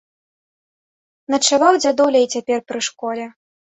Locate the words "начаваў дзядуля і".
1.33-2.31